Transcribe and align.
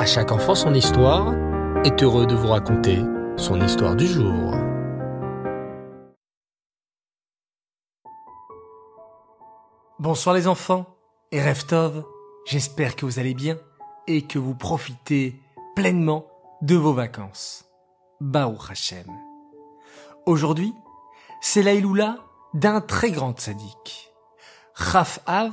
À 0.00 0.06
chaque 0.06 0.32
enfant 0.32 0.54
son 0.54 0.72
histoire 0.72 1.34
est 1.84 2.02
heureux 2.02 2.24
de 2.26 2.34
vous 2.34 2.48
raconter 2.48 3.00
son 3.36 3.60
histoire 3.60 3.94
du 3.94 4.06
jour. 4.06 4.54
Bonsoir 9.98 10.34
les 10.34 10.48
enfants 10.48 10.86
et 11.32 11.42
Reftov, 11.42 12.02
j'espère 12.46 12.96
que 12.96 13.04
vous 13.04 13.18
allez 13.18 13.34
bien 13.34 13.58
et 14.06 14.26
que 14.26 14.38
vous 14.38 14.54
profitez 14.54 15.38
pleinement 15.76 16.24
de 16.62 16.76
vos 16.76 16.94
vacances. 16.94 17.66
Baruch 18.22 18.70
Hashem. 18.70 19.04
Aujourd'hui, 20.24 20.72
c'est 21.42 21.62
la 21.62 21.74
Iloula 21.74 22.16
d'un 22.54 22.80
très 22.80 23.10
grand 23.10 23.38
tzaddik. 23.38 24.14
Chaf 24.74 25.20
Av, 25.26 25.52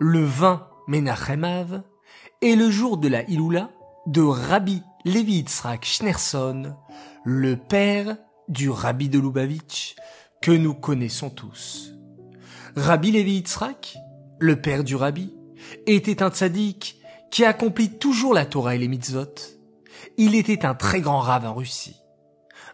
le 0.00 0.24
20 0.24 0.66
Menachem 0.86 1.44
Av, 1.44 1.82
est 2.40 2.54
le 2.54 2.70
jour 2.70 2.98
de 2.98 3.08
la 3.08 3.28
Iloula 3.28 3.70
de 4.06 4.22
Rabbi 4.22 4.82
Levi 5.04 5.38
Yitzhak 5.38 5.84
Schneerson, 5.84 6.76
le 7.24 7.56
père 7.56 8.16
du 8.48 8.70
Rabbi 8.70 9.08
de 9.08 9.18
Lubavitch, 9.18 9.96
que 10.40 10.52
nous 10.52 10.74
connaissons 10.74 11.30
tous. 11.30 11.94
Rabbi 12.76 13.10
Levi 13.10 13.32
Yitzhak, 13.36 13.96
le 14.38 14.60
père 14.60 14.84
du 14.84 14.94
Rabbi, 14.94 15.34
était 15.86 16.22
un 16.22 16.30
tzaddik 16.30 17.00
qui 17.32 17.44
accomplit 17.44 17.98
toujours 17.98 18.34
la 18.34 18.46
Torah 18.46 18.76
et 18.76 18.78
les 18.78 18.88
mitzvot. 18.88 19.34
Il 20.16 20.36
était 20.36 20.64
un 20.64 20.74
très 20.74 21.00
grand 21.00 21.20
rave 21.20 21.44
en 21.44 21.54
Russie. 21.54 21.96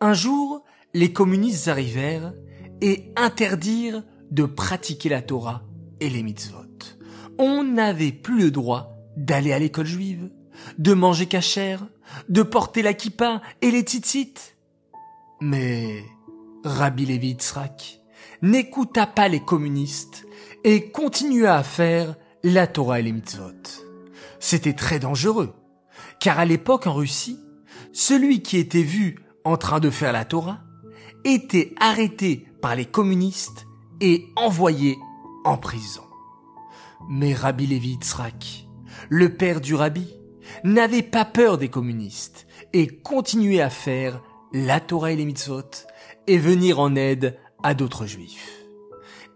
Un 0.00 0.12
jour, 0.12 0.64
les 0.92 1.14
communistes 1.14 1.68
arrivèrent 1.68 2.34
et 2.82 3.10
interdirent 3.16 4.02
de 4.30 4.44
pratiquer 4.44 5.08
la 5.08 5.22
Torah 5.22 5.62
et 6.00 6.10
les 6.10 6.22
mitzvot. 6.22 6.58
On 7.38 7.64
n'avait 7.64 8.12
plus 8.12 8.38
le 8.38 8.50
droit 8.50 8.95
d'aller 9.16 9.52
à 9.52 9.58
l'école 9.58 9.86
juive, 9.86 10.30
de 10.78 10.94
manger 10.94 11.26
cachère, 11.26 11.86
de 12.28 12.42
porter 12.42 12.82
la 12.82 12.94
kippa 12.94 13.42
et 13.62 13.70
les 13.70 13.80
tzitzit. 13.80 14.34
Mais 15.40 16.04
Rabbi 16.64 17.06
Levi 17.06 17.28
Yitzhak 17.28 18.00
n'écouta 18.42 19.06
pas 19.06 19.28
les 19.28 19.40
communistes 19.40 20.26
et 20.64 20.90
continua 20.90 21.54
à 21.54 21.62
faire 21.62 22.16
la 22.42 22.66
Torah 22.66 23.00
et 23.00 23.02
les 23.02 23.12
mitzvot. 23.12 23.52
C'était 24.38 24.74
très 24.74 24.98
dangereux, 24.98 25.54
car 26.20 26.38
à 26.38 26.44
l'époque 26.44 26.86
en 26.86 26.94
Russie, 26.94 27.40
celui 27.92 28.42
qui 28.42 28.58
était 28.58 28.82
vu 28.82 29.18
en 29.44 29.56
train 29.56 29.80
de 29.80 29.90
faire 29.90 30.12
la 30.12 30.24
Torah 30.24 30.60
était 31.24 31.74
arrêté 31.80 32.46
par 32.60 32.76
les 32.76 32.84
communistes 32.84 33.66
et 34.00 34.26
envoyé 34.36 34.96
en 35.44 35.56
prison. 35.56 36.02
Mais 37.08 37.34
Rabbi 37.34 37.66
Levi 37.66 37.90
Yitzhak, 37.90 38.65
le 39.08 39.34
père 39.34 39.60
du 39.60 39.74
Rabbi, 39.74 40.06
n'avait 40.64 41.02
pas 41.02 41.24
peur 41.24 41.58
des 41.58 41.68
communistes 41.68 42.46
et 42.72 42.86
continuait 42.86 43.60
à 43.60 43.70
faire 43.70 44.22
la 44.52 44.80
Torah 44.80 45.12
et 45.12 45.16
les 45.16 45.24
mitzvot 45.24 45.70
et 46.26 46.38
venir 46.38 46.78
en 46.80 46.94
aide 46.96 47.38
à 47.62 47.74
d'autres 47.74 48.06
juifs. 48.06 48.62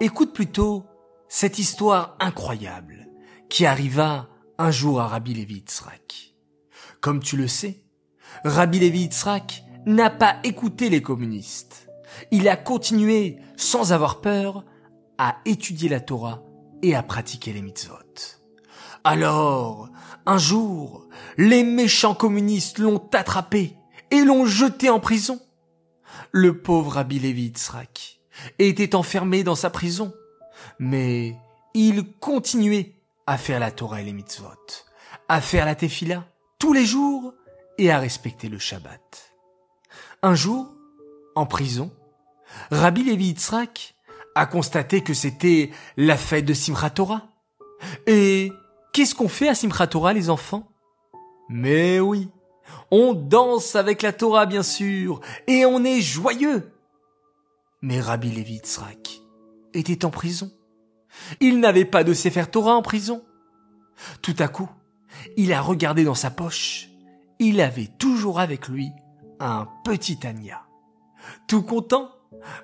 Écoute 0.00 0.32
plutôt 0.32 0.84
cette 1.28 1.58
histoire 1.58 2.16
incroyable 2.20 3.08
qui 3.48 3.66
arriva 3.66 4.28
un 4.58 4.70
jour 4.70 5.00
à 5.00 5.08
Rabbi 5.08 5.34
Levi 5.34 5.54
Yitzhak. 5.56 6.34
Comme 7.00 7.20
tu 7.20 7.36
le 7.36 7.48
sais, 7.48 7.82
Rabbi 8.44 8.78
Levi 8.78 9.00
Yitzhak 9.00 9.64
n'a 9.86 10.10
pas 10.10 10.36
écouté 10.44 10.90
les 10.90 11.02
communistes. 11.02 11.88
Il 12.30 12.48
a 12.48 12.56
continué, 12.56 13.38
sans 13.56 13.92
avoir 13.92 14.20
peur, 14.20 14.64
à 15.18 15.36
étudier 15.44 15.88
la 15.88 16.00
Torah 16.00 16.42
et 16.82 16.94
à 16.94 17.02
pratiquer 17.02 17.52
les 17.52 17.62
mitzvot. 17.62 17.96
Alors, 19.08 19.88
un 20.26 20.36
jour, 20.36 21.06
les 21.38 21.62
méchants 21.62 22.16
communistes 22.16 22.78
l'ont 22.78 23.08
attrapé 23.12 23.76
et 24.10 24.24
l'ont 24.24 24.46
jeté 24.46 24.90
en 24.90 24.98
prison. 24.98 25.38
Le 26.32 26.60
pauvre 26.60 26.90
Rabbi 26.90 27.20
Levi 27.20 27.44
Yitzhak 27.44 28.20
était 28.58 28.96
enfermé 28.96 29.44
dans 29.44 29.54
sa 29.54 29.70
prison, 29.70 30.12
mais 30.80 31.36
il 31.72 32.14
continuait 32.18 32.96
à 33.28 33.38
faire 33.38 33.60
la 33.60 33.70
Torah 33.70 34.00
et 34.00 34.04
les 34.04 34.12
mitzvot, 34.12 34.48
à 35.28 35.40
faire 35.40 35.66
la 35.66 35.76
tefila 35.76 36.24
tous 36.58 36.72
les 36.72 36.84
jours 36.84 37.32
et 37.78 37.92
à 37.92 38.00
respecter 38.00 38.48
le 38.48 38.58
Shabbat. 38.58 39.34
Un 40.22 40.34
jour, 40.34 40.74
en 41.36 41.46
prison, 41.46 41.92
Rabbi 42.72 43.04
Levi 43.04 43.26
Yitzhak 43.26 43.94
a 44.34 44.46
constaté 44.46 45.02
que 45.02 45.14
c'était 45.14 45.70
la 45.96 46.16
fête 46.16 46.44
de 46.44 46.54
Simchat 46.54 46.90
Torah. 46.90 47.28
Et 48.06 48.45
qu'est-ce 48.96 49.14
qu'on 49.14 49.28
fait 49.28 49.48
à 49.48 49.54
Simchat 49.54 49.88
Torah, 49.88 50.14
les 50.14 50.30
enfants? 50.30 50.72
Mais 51.50 52.00
oui, 52.00 52.30
on 52.90 53.12
danse 53.12 53.76
avec 53.76 54.00
la 54.00 54.14
Torah, 54.14 54.46
bien 54.46 54.62
sûr, 54.62 55.20
et 55.46 55.66
on 55.66 55.84
est 55.84 56.00
joyeux. 56.00 56.72
Mais 57.82 58.00
Rabbi 58.00 58.30
Levi 58.30 58.54
Yitzhak 58.54 59.20
était 59.74 60.06
en 60.06 60.10
prison. 60.10 60.50
Il 61.40 61.60
n'avait 61.60 61.84
pas 61.84 62.04
de 62.04 62.14
Sefer 62.14 62.46
Torah 62.50 62.74
en 62.74 62.80
prison. 62.80 63.22
Tout 64.22 64.36
à 64.38 64.48
coup, 64.48 64.70
il 65.36 65.52
a 65.52 65.60
regardé 65.60 66.02
dans 66.02 66.14
sa 66.14 66.30
poche. 66.30 66.88
Il 67.38 67.60
avait 67.60 67.90
toujours 67.98 68.40
avec 68.40 68.66
lui 68.66 68.92
un 69.40 69.68
petit 69.84 70.18
Tanya. 70.18 70.62
Tout 71.48 71.62
content, 71.62 72.12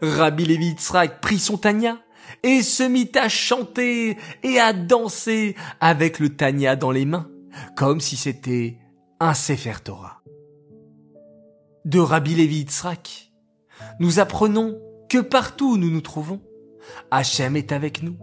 Rabbi 0.01 0.47
Levi 0.47 0.69
Yitzhak 0.69 1.21
prit 1.21 1.39
son 1.39 1.59
Tanya 1.59 1.99
et 2.43 2.63
se 2.63 2.83
mit 2.83 3.11
à 3.15 3.29
chanter 3.29 4.17
et 4.43 4.59
à 4.59 4.73
danser 4.73 5.57
avec 5.81 6.19
le 6.19 6.31
Tanya 6.31 6.77
dans 6.77 6.91
les 6.91 7.05
mains, 7.05 7.29
comme 7.77 8.01
si 8.01 8.17
c'était 8.17 8.79
un 9.21 9.35
Sefer 9.35 9.75
Torah. 9.85 10.23
De 11.85 11.99
Rabbi 11.99 12.35
Levi 12.35 12.59
Yitzhak, 12.59 13.33
nous 13.99 14.19
apprenons 14.19 14.79
que 15.09 15.19
partout 15.19 15.73
où 15.73 15.77
nous 15.77 15.91
nous 15.91 16.01
trouvons, 16.01 16.41
Hachem 17.11 17.57
est 17.57 17.73
avec 17.73 18.03
nous 18.03 18.17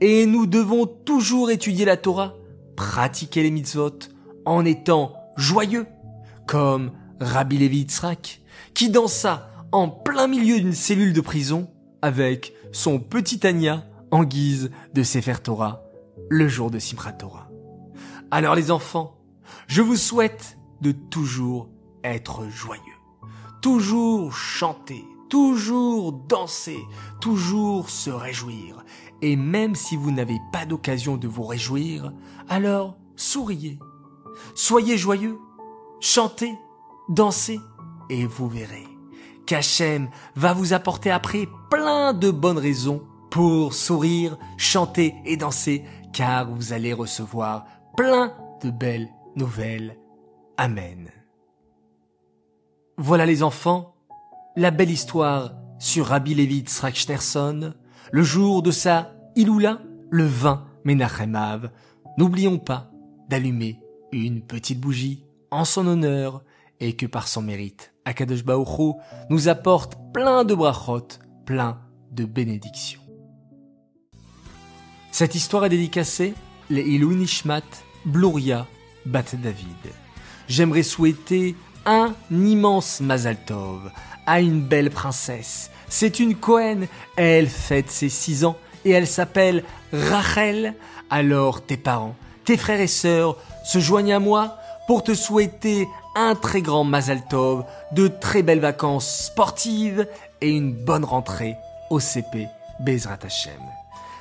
et 0.00 0.26
nous 0.26 0.46
devons 0.46 0.86
toujours 0.86 1.50
étudier 1.50 1.84
la 1.84 1.96
Torah, 1.96 2.34
pratiquer 2.76 3.42
les 3.42 3.50
mitzvot 3.50 3.98
en 4.44 4.64
étant 4.64 5.14
joyeux, 5.36 5.86
comme 6.46 6.92
Rabbi 7.20 7.58
Levi 7.58 7.78
Yitzhak, 7.78 8.40
qui 8.74 8.90
dansa 8.90 9.50
en 9.70 9.88
plein 9.88 10.26
milieu 10.26 10.58
d'une 10.58 10.72
cellule 10.72 11.12
de 11.12 11.20
prison 11.20 11.70
avec 12.02 12.52
son 12.72 12.98
petit 12.98 13.38
Tanya 13.38 13.86
en 14.10 14.24
guise 14.24 14.70
de 14.94 15.02
Sefer 15.02 15.36
Torah 15.42 15.84
le 16.28 16.48
jour 16.48 16.70
de 16.70 16.78
Simchat 16.78 17.12
Torah. 17.12 17.48
Alors 18.30 18.54
les 18.54 18.70
enfants, 18.70 19.18
je 19.66 19.82
vous 19.82 19.96
souhaite 19.96 20.58
de 20.80 20.92
toujours 20.92 21.68
être 22.02 22.48
joyeux, 22.48 22.80
toujours 23.60 24.34
chanter, 24.34 25.04
toujours 25.28 26.12
danser, 26.12 26.80
toujours 27.20 27.90
se 27.90 28.10
réjouir. 28.10 28.84
Et 29.20 29.36
même 29.36 29.74
si 29.74 29.96
vous 29.96 30.10
n'avez 30.10 30.38
pas 30.52 30.66
d'occasion 30.66 31.16
de 31.16 31.28
vous 31.28 31.44
réjouir, 31.44 32.12
alors 32.48 32.96
souriez, 33.16 33.78
soyez 34.54 34.98
joyeux, 34.98 35.38
chantez, 36.00 36.54
dansez, 37.08 37.60
et 38.10 38.26
vous 38.26 38.48
verrez 38.48 38.91
qu'Hachem 39.46 40.08
va 40.36 40.52
vous 40.52 40.72
apporter 40.72 41.10
après 41.10 41.48
plein 41.70 42.12
de 42.12 42.30
bonnes 42.30 42.58
raisons 42.58 43.02
pour 43.30 43.72
sourire, 43.74 44.38
chanter 44.58 45.14
et 45.24 45.36
danser, 45.36 45.84
car 46.12 46.50
vous 46.50 46.72
allez 46.72 46.92
recevoir 46.92 47.64
plein 47.96 48.34
de 48.62 48.70
belles 48.70 49.08
nouvelles. 49.36 49.96
Amen. 50.56 51.10
Voilà 52.98 53.24
les 53.24 53.42
enfants, 53.42 53.94
la 54.56 54.70
belle 54.70 54.90
histoire 54.90 55.54
sur 55.78 56.06
Rabbi 56.06 56.34
Levi 56.34 56.56
Yitzhak 56.56 56.94
Schneerson, 56.94 57.74
le 58.12 58.22
jour 58.22 58.62
de 58.62 58.70
sa 58.70 59.14
Iloula, 59.34 59.80
le 60.10 60.24
20 60.24 60.64
Menachem 60.84 61.34
Av. 61.34 61.70
N'oublions 62.18 62.58
pas 62.58 62.90
d'allumer 63.28 63.80
une 64.12 64.42
petite 64.42 64.78
bougie 64.78 65.24
en 65.50 65.64
son 65.64 65.86
honneur 65.86 66.44
et 66.80 66.96
que 66.96 67.06
par 67.06 67.28
son 67.28 67.42
mérite, 67.42 67.91
Akadosh 68.04 68.44
Baruch 68.44 68.96
nous 69.30 69.48
apporte 69.48 69.96
plein 70.12 70.44
de 70.44 70.54
brachot, 70.54 71.06
plein 71.46 71.78
de 72.10 72.24
bénédictions. 72.24 73.00
Cette 75.10 75.34
histoire 75.34 75.64
est 75.66 75.70
dédicacée 75.70 76.34
les 76.70 76.82
Ilou 76.82 77.12
Nishmat 77.12 77.62
Bluria 78.04 78.66
Bat 79.06 79.34
David. 79.34 79.92
J'aimerais 80.48 80.82
souhaiter 80.82 81.54
un 81.86 82.14
immense 82.30 83.00
Mazal 83.00 83.36
Tov 83.44 83.90
à 84.26 84.40
une 84.40 84.62
belle 84.62 84.90
princesse. 84.90 85.70
C'est 85.88 86.18
une 86.18 86.34
Cohen. 86.34 86.86
Elle 87.16 87.48
fête 87.48 87.90
ses 87.90 88.08
six 88.08 88.44
ans 88.44 88.56
et 88.84 88.90
elle 88.90 89.06
s'appelle 89.06 89.64
Rachel. 89.92 90.74
Alors 91.10 91.64
tes 91.64 91.76
parents, 91.76 92.16
tes 92.44 92.56
frères 92.56 92.80
et 92.80 92.86
sœurs 92.86 93.36
se 93.64 93.78
joignent 93.78 94.14
à 94.14 94.18
moi 94.18 94.56
pour 94.86 95.04
te 95.04 95.14
souhaiter 95.14 95.86
un 96.14 96.34
très 96.34 96.62
grand 96.62 96.84
Mazal 96.84 97.22
Tov, 97.22 97.64
de 97.92 98.08
très 98.08 98.42
belles 98.42 98.60
vacances 98.60 99.26
sportives 99.26 100.06
et 100.40 100.50
une 100.50 100.72
bonne 100.72 101.04
rentrée 101.04 101.56
au 101.90 102.00
CP 102.00 102.48
Bezrat 102.80 103.18
Hashem. 103.24 103.60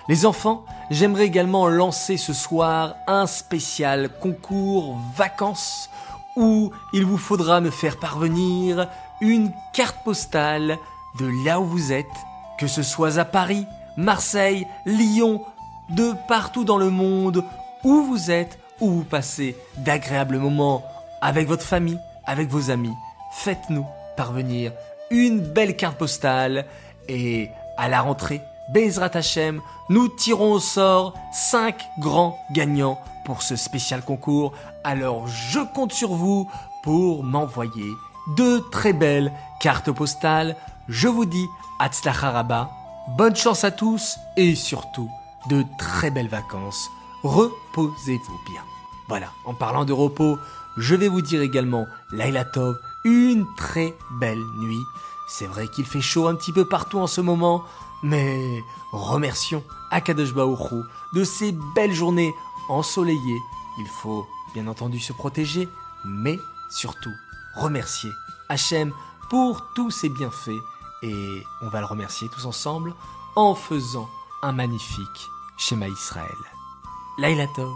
Les 0.08 0.26
enfants, 0.26 0.66
j'aimerais 0.90 1.26
également 1.26 1.68
lancer 1.68 2.18
ce 2.18 2.34
soir 2.34 2.96
un 3.08 3.28
spécial 3.28 4.10
concours 4.22 4.98
vacances 5.16 5.90
où 6.36 6.72
il 6.94 7.06
vous 7.06 7.18
faudra 7.18 7.62
me 7.62 7.70
faire 7.70 8.00
parvenir 8.00 8.88
une 9.20 9.52
carte 9.74 10.04
postale 10.04 10.78
de 11.20 11.30
là 11.46 11.60
où 11.60 11.66
vous 11.66 11.92
êtes, 11.92 12.06
que 12.58 12.68
ce 12.68 12.84
soit 12.84 13.18
à 13.18 13.26
Paris, 13.26 13.66
Marseille, 13.98 14.66
Lyon, 14.86 15.42
de 15.90 16.14
partout 16.28 16.64
dans 16.64 16.78
le 16.78 16.90
monde, 16.90 17.44
où 17.84 18.02
vous 18.04 18.32
êtes, 18.32 18.58
où 18.80 18.90
vous 18.90 19.04
passez 19.04 19.56
d'agréables 19.78 20.38
moments 20.38 20.84
avec 21.22 21.48
votre 21.48 21.64
famille, 21.64 22.00
avec 22.26 22.50
vos 22.50 22.72
amis. 22.72 22.94
Faites-nous 23.32 23.86
parvenir 24.18 24.72
une 25.10 25.40
belle 25.42 25.76
carte 25.76 25.98
postale 25.98 26.66
et 27.08 27.50
à 27.78 27.90
la 27.90 28.02
rentrée, 28.02 28.42
Bezrat 28.74 29.12
Hashem, 29.14 29.62
nous 29.90 30.08
tirons 30.08 30.54
au 30.54 30.60
sort 30.60 31.14
5 31.34 31.76
grands 32.00 32.40
gagnants 32.52 33.00
pour 33.26 33.42
ce 33.42 33.56
spécial 33.56 34.02
concours. 34.02 34.54
Alors 34.84 35.28
je 35.28 35.60
compte 35.60 35.94
sur 35.94 36.14
vous 36.14 36.50
pour 36.84 37.24
m'envoyer 37.24 37.92
de 38.38 38.60
très 38.72 38.94
belles 38.94 39.32
cartes 39.60 39.92
postales. 39.92 40.56
Je 40.88 41.08
vous 41.08 41.26
dis 41.26 41.46
Hatzlacharaba, 41.80 42.70
bonne 43.18 43.36
chance 43.36 43.64
à 43.64 43.72
tous 43.72 44.18
et 44.38 44.56
surtout 44.56 45.10
de 45.50 45.66
très 45.78 46.12
belles 46.12 46.30
vacances. 46.30 46.90
Reposez-vous 47.24 48.40
bien. 48.52 48.62
Voilà, 49.12 49.34
en 49.44 49.54
parlant 49.54 49.84
de 49.84 49.92
repos, 49.92 50.40
je 50.78 50.96
vais 50.96 51.10
vous 51.10 51.20
dire 51.20 51.42
également 51.42 51.86
Laila 52.14 52.46
Tov, 52.46 52.80
une 53.04 53.46
très 53.58 53.98
belle 54.22 54.40
nuit. 54.56 54.86
C'est 55.28 55.48
vrai 55.48 55.68
qu'il 55.68 55.86
fait 55.86 56.00
chaud 56.00 56.30
un 56.30 56.36
petit 56.36 56.54
peu 56.54 56.64
partout 56.64 56.98
en 56.98 57.08
ce 57.08 57.20
moment, 57.20 57.66
mais 58.04 58.64
remercions 58.94 59.66
Akadosh 59.90 60.34
Baruch 60.34 60.86
de 61.14 61.26
ces 61.26 61.52
belles 61.76 61.92
journées 61.92 62.34
ensoleillées. 62.70 63.42
Il 63.80 63.88
faut 63.88 64.26
bien 64.54 64.66
entendu 64.68 65.02
se 65.02 65.12
protéger, 65.12 65.68
mais 66.06 66.40
surtout 66.70 67.12
remercier 67.58 68.12
Hachem 68.48 68.94
pour 69.30 69.74
tous 69.76 69.92
ses 69.92 70.08
bienfaits. 70.08 70.64
Et 71.04 71.44
on 71.62 71.68
va 71.68 71.82
le 71.82 71.86
remercier 71.86 72.30
tous 72.30 72.46
ensemble 72.46 72.96
en 73.36 73.56
faisant 73.56 74.08
un 74.42 74.54
magnifique 74.54 75.28
schéma 75.58 75.90
Israël. 75.90 76.38
Laila 77.18 77.48
Tov. 77.48 77.76